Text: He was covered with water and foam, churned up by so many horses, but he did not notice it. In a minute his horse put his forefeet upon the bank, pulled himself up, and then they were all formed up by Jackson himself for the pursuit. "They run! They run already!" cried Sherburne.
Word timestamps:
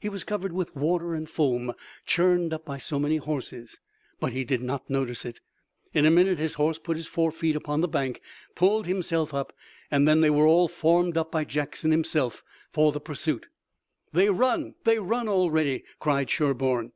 He 0.00 0.08
was 0.08 0.24
covered 0.24 0.54
with 0.54 0.74
water 0.74 1.12
and 1.12 1.28
foam, 1.28 1.74
churned 2.06 2.54
up 2.54 2.64
by 2.64 2.78
so 2.78 2.98
many 2.98 3.18
horses, 3.18 3.78
but 4.18 4.32
he 4.32 4.42
did 4.42 4.62
not 4.62 4.88
notice 4.88 5.26
it. 5.26 5.42
In 5.92 6.06
a 6.06 6.10
minute 6.10 6.38
his 6.38 6.54
horse 6.54 6.78
put 6.78 6.96
his 6.96 7.06
forefeet 7.06 7.54
upon 7.54 7.82
the 7.82 7.86
bank, 7.86 8.22
pulled 8.54 8.86
himself 8.86 9.34
up, 9.34 9.52
and 9.90 10.08
then 10.08 10.22
they 10.22 10.30
were 10.30 10.46
all 10.46 10.66
formed 10.66 11.18
up 11.18 11.30
by 11.30 11.44
Jackson 11.44 11.90
himself 11.90 12.42
for 12.72 12.90
the 12.90 13.00
pursuit. 13.00 13.48
"They 14.14 14.30
run! 14.30 14.76
They 14.84 14.98
run 14.98 15.28
already!" 15.28 15.84
cried 15.98 16.30
Sherburne. 16.30 16.92